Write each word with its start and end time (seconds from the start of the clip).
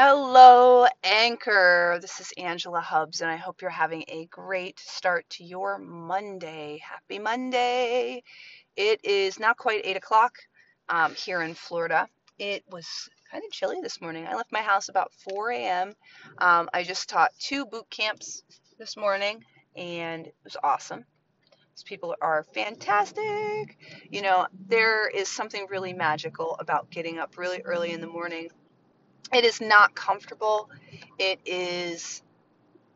Hello, 0.00 0.86
Anchor. 1.02 1.98
This 2.00 2.20
is 2.20 2.32
Angela 2.38 2.80
Hubbs, 2.80 3.20
and 3.20 3.28
I 3.28 3.34
hope 3.34 3.60
you're 3.60 3.68
having 3.68 4.04
a 4.06 4.26
great 4.26 4.78
start 4.78 5.28
to 5.30 5.42
your 5.42 5.76
Monday. 5.76 6.80
Happy 6.88 7.18
Monday. 7.18 8.22
It 8.76 9.00
is 9.04 9.40
now 9.40 9.54
quite 9.54 9.80
8 9.84 9.96
o'clock 9.96 10.38
um, 10.88 11.16
here 11.16 11.42
in 11.42 11.52
Florida. 11.52 12.06
It 12.38 12.62
was 12.70 13.10
kind 13.28 13.42
of 13.44 13.50
chilly 13.50 13.80
this 13.82 14.00
morning. 14.00 14.24
I 14.28 14.36
left 14.36 14.52
my 14.52 14.60
house 14.60 14.88
about 14.88 15.10
4 15.28 15.50
a.m. 15.50 15.94
Um, 16.38 16.70
I 16.72 16.84
just 16.84 17.08
taught 17.08 17.32
two 17.40 17.66
boot 17.66 17.90
camps 17.90 18.44
this 18.78 18.96
morning, 18.96 19.42
and 19.74 20.28
it 20.28 20.36
was 20.44 20.56
awesome. 20.62 21.04
These 21.74 21.82
people 21.82 22.14
are 22.22 22.46
fantastic. 22.54 23.76
You 24.08 24.22
know, 24.22 24.46
there 24.68 25.08
is 25.08 25.28
something 25.28 25.66
really 25.68 25.92
magical 25.92 26.56
about 26.60 26.88
getting 26.88 27.18
up 27.18 27.36
really 27.36 27.62
early 27.62 27.90
in 27.90 28.00
the 28.00 28.06
morning 28.06 28.48
it 29.32 29.44
is 29.44 29.60
not 29.60 29.94
comfortable. 29.94 30.70
It 31.18 31.40
is 31.44 32.22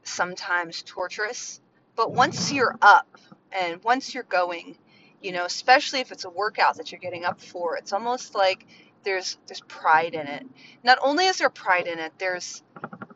sometimes 0.02 0.82
torturous. 0.82 1.60
But 1.94 2.12
once 2.12 2.52
you're 2.52 2.76
up 2.80 3.18
and 3.52 3.82
once 3.84 4.14
you're 4.14 4.22
going, 4.24 4.76
you 5.20 5.32
know, 5.32 5.44
especially 5.44 6.00
if 6.00 6.10
it's 6.10 6.24
a 6.24 6.30
workout 6.30 6.76
that 6.78 6.90
you're 6.90 7.00
getting 7.00 7.24
up 7.24 7.40
for, 7.40 7.76
it's 7.76 7.92
almost 7.92 8.34
like 8.34 8.66
there's 9.04 9.38
there's 9.46 9.60
pride 9.62 10.14
in 10.14 10.26
it. 10.26 10.46
Not 10.82 10.98
only 11.02 11.26
is 11.26 11.38
there 11.38 11.50
pride 11.50 11.86
in 11.86 11.98
it, 11.98 12.12
there's 12.18 12.62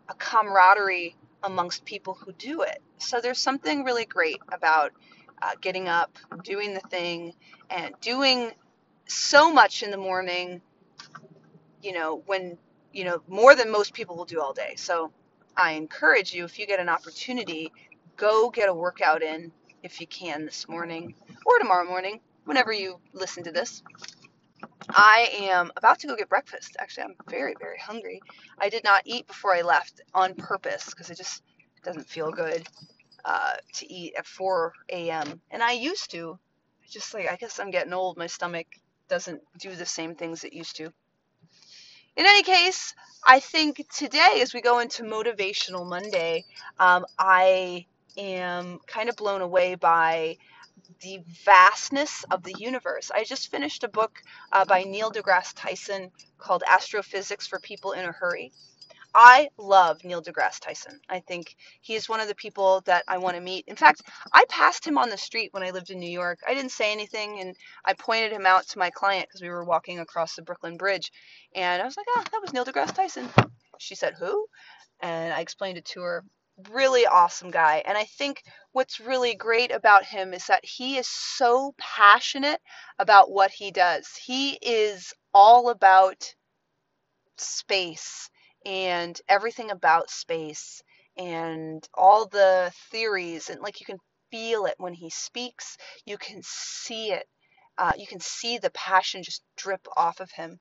a 0.09 0.15
camaraderie 0.15 1.17
amongst 1.43 1.85
people 1.85 2.15
who 2.15 2.33
do 2.33 2.63
it. 2.63 2.83
So 2.99 3.21
there's 3.21 3.39
something 3.39 3.85
really 3.85 4.05
great 4.05 4.41
about 4.53 4.93
uh, 5.43 5.53
getting 5.61 5.89
up, 5.89 6.19
doing 6.43 6.75
the 6.75 6.81
thing, 6.81 7.35
and 7.71 7.95
doing 8.01 8.53
so 9.07 9.53
much 9.53 9.83
in 9.83 9.91
the 9.91 9.97
morning. 9.97 10.61
You 11.83 11.93
know, 11.93 12.23
when 12.27 12.59
you 12.97 13.05
know, 13.05 13.21
more 13.29 13.55
than 13.55 13.71
most 13.71 13.93
people 13.93 14.17
will 14.17 14.25
do 14.25 14.41
all 14.41 14.55
day. 14.55 14.73
So 14.77 15.13
I 15.55 15.73
encourage 15.73 16.33
you, 16.33 16.47
if 16.47 16.59
you 16.59 16.67
get 16.67 16.81
an 16.81 16.89
opportunity, 16.89 17.71
go 18.17 18.49
get 18.49 18.71
a 18.71 18.75
workout 18.75 19.23
in 19.23 19.53
if 19.83 20.01
you 20.01 20.07
can 20.07 20.47
this 20.47 20.67
morning 20.67 21.15
or 21.45 21.59
tomorrow 21.59 21.87
morning, 21.87 22.21
whenever 22.47 22.73
you 22.73 22.99
listen 23.13 23.45
to 23.45 23.53
this. 23.53 23.83
I 24.89 25.29
am 25.41 25.71
about 25.77 25.99
to 26.01 26.07
go 26.07 26.17
get 26.17 26.31
breakfast. 26.31 26.79
Actually, 26.79 27.05
I'm 27.05 27.15
very, 27.29 27.55
very 27.61 27.77
hungry. 27.79 28.23
I 28.59 28.71
did 28.71 28.83
not 28.83 29.03
eat 29.05 29.27
before 29.27 29.55
I 29.55 29.61
left 29.61 30.01
on 30.15 30.35
purpose 30.35 30.87
because 30.89 31.11
it 31.11 31.19
just 31.19 31.43
doesn't 31.85 32.09
feel 32.09 32.31
good 32.31 32.67
uh, 33.27 33.57
to 33.75 33.93
eat 33.93 34.15
at 34.17 34.25
4 34.27 34.73
a.m. 34.89 35.43
And 35.51 35.63
I 35.63 35.73
used 35.73 36.11
to. 36.13 36.39
Just 36.89 37.13
like, 37.13 37.31
I 37.31 37.37
guess 37.37 37.61
I'm 37.61 37.73
getting 37.73 37.93
old. 37.93 38.17
My 38.17 38.29
stomach 38.29 38.69
doesn't 39.09 39.43
do 39.59 39.75
the 39.75 39.85
same 39.85 40.15
things 40.15 40.45
it 40.45 40.55
used 40.55 40.77
to. 40.77 40.93
In 42.17 42.25
any 42.27 42.43
case, 42.43 42.95
I 43.27 43.41
think 43.41 43.87
today, 43.95 44.41
as 44.41 44.55
we 44.55 44.63
go 44.63 44.79
into 44.79 45.03
Motivational 45.03 45.87
Monday, 45.87 46.47
um, 46.79 47.05
I 47.19 47.87
am 48.17 48.79
kind 48.87 49.11
of 49.11 49.17
blown 49.17 49.43
away 49.43 49.75
by 49.75 50.39
the 51.03 51.21
vastness 51.45 52.25
of 52.31 52.43
the 52.43 52.55
universe. 52.59 53.11
I 53.15 53.25
just 53.25 53.51
finished 53.51 53.85
a 53.85 53.89
book 53.89 54.23
uh, 54.53 54.65
by 54.65 54.85
Neil 54.85 55.11
deGrasse 55.11 55.53
Tyson 55.55 56.11
called 56.39 56.63
Astrophysics 56.67 57.47
for 57.47 57.61
People 57.61 57.93
in 57.93 58.05
a 58.05 58.13
Hurry. 58.13 58.53
I 59.19 59.49
love 59.57 60.05
Neil 60.05 60.21
deGrasse 60.21 60.61
Tyson. 60.61 61.01
I 61.09 61.21
think 61.21 61.57
he's 61.81 62.07
one 62.07 62.21
of 62.21 62.29
the 62.29 62.35
people 62.35 62.83
that 62.83 63.03
I 63.09 63.17
want 63.17 63.35
to 63.37 63.41
meet. 63.41 63.65
In 63.67 63.75
fact, 63.75 64.03
I 64.31 64.45
passed 64.51 64.87
him 64.87 64.99
on 64.99 65.09
the 65.09 65.17
street 65.17 65.55
when 65.55 65.63
I 65.63 65.71
lived 65.71 65.89
in 65.89 65.99
New 65.99 66.11
York. 66.11 66.41
I 66.47 66.53
didn't 66.53 66.73
say 66.73 66.93
anything, 66.93 67.41
and 67.41 67.57
I 67.83 67.95
pointed 67.95 68.31
him 68.31 68.45
out 68.45 68.69
to 68.69 68.79
my 68.79 68.91
client 68.91 69.27
because 69.27 69.41
we 69.41 69.49
were 69.49 69.65
walking 69.65 70.01
across 70.01 70.37
the 70.37 70.43
Brooklyn 70.43 70.77
Bridge, 70.77 71.11
and 71.55 71.81
I 71.81 71.87
was 71.87 71.97
like, 71.97 72.05
"Oh, 72.11 72.25
that 72.31 72.43
was 72.43 72.53
Neil 72.53 72.67
deGrasse 72.67 72.95
Tyson." 72.95 73.31
She 73.79 73.95
said, 73.95 74.13
"Who?" 74.19 74.47
And 75.01 75.33
I 75.33 75.41
explained 75.41 75.79
it 75.79 75.87
to 75.87 76.03
her. 76.03 76.23
Really 76.71 77.07
awesome 77.07 77.51
guy. 77.51 77.83
And 77.87 77.97
I 77.97 78.05
think 78.05 78.43
what's 78.73 79.01
really 79.01 79.35
great 79.35 79.73
about 79.73 80.05
him 80.05 80.35
is 80.35 80.45
that 80.49 80.65
he 80.67 80.99
is 80.99 81.09
so 81.09 81.75
passionate 81.79 82.61
about 82.99 83.31
what 83.31 83.51
he 83.51 83.71
does. 83.71 84.15
He 84.15 84.59
is 84.61 85.15
all 85.33 85.71
about 85.71 86.35
space 87.39 88.29
and 88.67 89.21
everything 89.29 89.71
about 89.71 90.11
space 90.11 90.83
and 91.17 91.89
all 91.95 92.27
the 92.29 92.73
theories 92.91 93.49
and 93.51 93.61
like 93.63 93.81
you 93.81 93.87
can 93.87 93.99
feel 94.33 94.67
it 94.67 94.75
when 94.79 94.95
he 94.95 95.11
speaks. 95.11 95.79
You 96.05 96.19
can 96.19 96.43
see 96.45 97.13
it. 97.13 97.27
Uh, 97.79 97.93
you 97.97 98.07
can 98.09 98.21
see 98.21 98.59
the 98.59 98.71
passion 98.71 99.23
just 99.23 99.43
drip 99.57 99.87
off 99.97 100.21
of 100.21 100.31
him. 100.33 100.59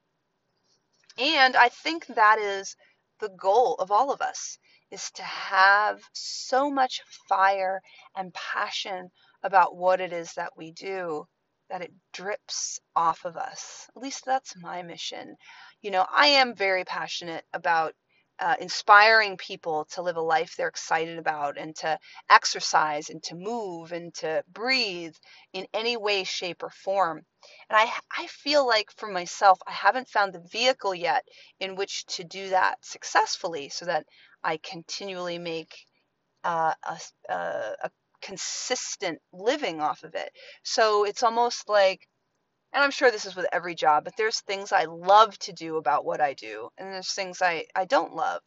And 1.17 1.55
i 1.57 1.69
think 1.69 2.07
that 2.07 2.39
is 2.39 2.75
the 3.19 3.29
goal 3.29 3.75
of 3.79 3.91
all 3.91 4.11
of 4.11 4.21
us 4.21 4.59
is 4.91 5.11
to 5.13 5.23
have 5.23 6.01
so 6.13 6.69
much 6.71 7.01
fire 7.29 7.81
and 8.15 8.33
passion 8.33 9.09
about 9.43 9.75
what 9.77 10.01
it 10.01 10.13
is 10.13 10.33
that 10.33 10.51
we 10.57 10.71
do 10.71 11.25
that 11.69 11.81
it 11.81 11.91
drips 12.13 12.79
off 12.95 13.25
of 13.25 13.37
us. 13.37 13.87
At 13.95 14.01
least 14.01 14.25
that's 14.25 14.55
my 14.55 14.81
mission. 14.81 15.35
You 15.81 15.91
know, 15.91 16.05
I 16.11 16.27
am 16.27 16.55
very 16.55 16.83
passionate 16.85 17.45
about 17.53 17.93
uh, 18.39 18.55
inspiring 18.59 19.37
people 19.37 19.85
to 19.91 20.01
live 20.01 20.17
a 20.17 20.21
life 20.21 20.55
they're 20.57 20.67
excited 20.67 21.17
about 21.17 21.57
and 21.57 21.75
to 21.77 21.97
exercise 22.29 23.09
and 23.09 23.23
to 23.23 23.35
move 23.35 23.93
and 23.93 24.13
to 24.15 24.43
breathe 24.51 25.15
in 25.53 25.65
any 25.73 25.95
way, 25.95 26.23
shape, 26.23 26.61
or 26.61 26.69
form. 26.69 27.21
And 27.69 27.77
I, 27.77 27.91
I 28.17 28.27
feel 28.27 28.67
like 28.67 28.91
for 28.91 29.07
myself, 29.09 29.59
I 29.65 29.71
haven't 29.71 30.09
found 30.09 30.33
the 30.33 30.45
vehicle 30.51 30.93
yet 30.93 31.23
in 31.59 31.75
which 31.75 32.05
to 32.07 32.23
do 32.23 32.49
that 32.49 32.83
successfully 32.83 33.69
so 33.69 33.85
that 33.85 34.05
I 34.43 34.57
continually 34.57 35.37
make 35.39 35.73
uh, 36.43 36.73
a, 36.83 36.99
a, 37.33 37.35
a 37.83 37.91
consistent 38.21 39.19
living 39.33 39.81
off 39.81 40.03
of 40.03 40.15
it. 40.15 40.29
So 40.63 41.05
it's 41.05 41.23
almost 41.23 41.69
like 41.69 42.01
and 42.73 42.83
I'm 42.83 42.91
sure 42.91 43.09
this 43.09 43.25
is 43.25 43.35
with 43.35 43.47
every 43.51 43.73
job, 43.73 44.03
but 44.03 44.13
there's 44.17 44.41
things 44.41 44.71
I 44.71 44.85
love 44.85 45.37
to 45.39 45.53
do 45.53 45.77
about 45.77 46.05
what 46.05 46.21
I 46.21 46.33
do, 46.33 46.69
and 46.77 46.91
there's 46.93 47.13
things 47.13 47.41
I, 47.41 47.65
I 47.75 47.85
don't 47.85 48.13
love. 48.13 48.41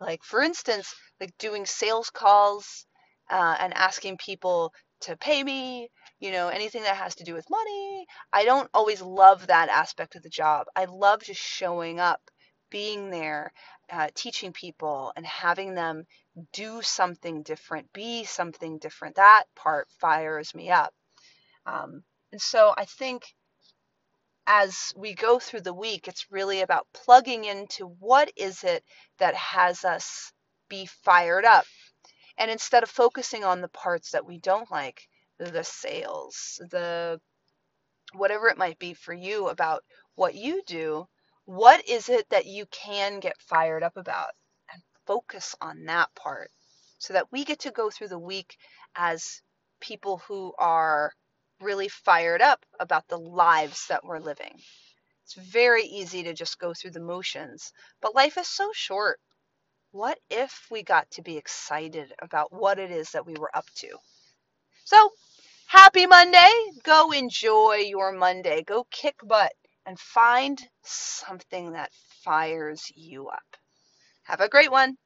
Like, 0.00 0.22
for 0.24 0.40
instance, 0.40 0.94
like 1.20 1.36
doing 1.38 1.66
sales 1.66 2.08
calls 2.08 2.86
uh, 3.30 3.56
and 3.58 3.74
asking 3.74 4.18
people 4.18 4.72
to 5.02 5.16
pay 5.16 5.42
me, 5.42 5.88
you 6.20 6.30
know, 6.30 6.48
anything 6.48 6.82
that 6.84 6.96
has 6.96 7.16
to 7.16 7.24
do 7.24 7.34
with 7.34 7.50
money. 7.50 8.06
I 8.32 8.44
don't 8.44 8.70
always 8.72 9.02
love 9.02 9.48
that 9.48 9.68
aspect 9.68 10.14
of 10.14 10.22
the 10.22 10.28
job. 10.30 10.66
I 10.76 10.86
love 10.86 11.22
just 11.22 11.40
showing 11.40 11.98
up, 11.98 12.20
being 12.72 13.10
there, 13.10 13.52
uh, 13.92 14.08
teaching 14.14 14.52
people, 14.52 15.12
and 15.14 15.26
having 15.26 15.74
them 15.74 16.06
do 16.52 16.80
something 16.82 17.42
different, 17.42 17.92
be 17.92 18.24
something 18.24 18.78
different. 18.78 19.16
That 19.16 19.44
part 19.54 19.88
fires 20.00 20.54
me 20.54 20.70
up. 20.70 20.94
Um, 21.66 22.02
and 22.32 22.40
so 22.40 22.74
I 22.76 22.86
think 22.86 23.34
as 24.46 24.92
we 24.96 25.14
go 25.14 25.38
through 25.38 25.60
the 25.60 25.74
week, 25.74 26.08
it's 26.08 26.32
really 26.32 26.62
about 26.62 26.88
plugging 26.92 27.44
into 27.44 27.86
what 28.00 28.32
is 28.36 28.64
it 28.64 28.82
that 29.18 29.34
has 29.34 29.84
us 29.84 30.32
be 30.68 30.86
fired 30.86 31.44
up. 31.44 31.66
And 32.38 32.50
instead 32.50 32.82
of 32.82 32.90
focusing 32.90 33.44
on 33.44 33.60
the 33.60 33.68
parts 33.68 34.10
that 34.12 34.26
we 34.26 34.38
don't 34.38 34.70
like, 34.70 35.06
the 35.38 35.64
sales, 35.64 36.60
the 36.70 37.20
whatever 38.14 38.48
it 38.48 38.58
might 38.58 38.78
be 38.78 38.94
for 38.94 39.12
you 39.12 39.48
about 39.48 39.84
what 40.14 40.34
you 40.34 40.62
do, 40.66 41.06
what 41.44 41.88
is 41.88 42.08
it 42.08 42.28
that 42.30 42.46
you 42.46 42.66
can 42.66 43.20
get 43.20 43.40
fired 43.40 43.82
up 43.82 43.96
about? 43.96 44.30
And 44.72 44.82
focus 45.06 45.54
on 45.60 45.84
that 45.84 46.08
part 46.14 46.50
so 46.98 47.14
that 47.14 47.26
we 47.32 47.44
get 47.44 47.60
to 47.60 47.70
go 47.72 47.90
through 47.90 48.08
the 48.08 48.18
week 48.18 48.56
as 48.96 49.42
people 49.80 50.18
who 50.28 50.52
are 50.58 51.12
really 51.60 51.88
fired 51.88 52.40
up 52.40 52.64
about 52.78 53.08
the 53.08 53.18
lives 53.18 53.86
that 53.88 54.04
we're 54.04 54.20
living. 54.20 54.54
It's 55.24 55.34
very 55.34 55.84
easy 55.84 56.22
to 56.24 56.32
just 56.32 56.58
go 56.58 56.74
through 56.74 56.92
the 56.92 57.00
motions, 57.00 57.72
but 58.00 58.14
life 58.14 58.38
is 58.38 58.48
so 58.48 58.70
short. 58.72 59.18
What 59.90 60.18
if 60.30 60.66
we 60.70 60.82
got 60.82 61.10
to 61.12 61.22
be 61.22 61.36
excited 61.36 62.12
about 62.20 62.52
what 62.52 62.78
it 62.78 62.90
is 62.90 63.10
that 63.10 63.26
we 63.26 63.34
were 63.34 63.54
up 63.54 63.66
to? 63.76 63.88
So, 64.84 65.10
happy 65.66 66.06
Monday. 66.06 66.50
Go 66.82 67.10
enjoy 67.12 67.84
your 67.86 68.12
Monday. 68.12 68.62
Go 68.62 68.86
kick 68.90 69.16
butt 69.24 69.52
and 69.86 69.98
find 69.98 70.62
something 70.84 71.72
that 71.72 71.92
fires 72.24 72.84
you 72.94 73.28
up. 73.28 73.42
Have 74.24 74.40
a 74.40 74.48
great 74.48 74.70
one. 74.70 74.96